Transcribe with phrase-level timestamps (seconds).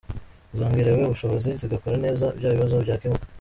[0.57, 3.25] Zongerewe ubushobozi, zigakora neza, bya bibazo byakemuka.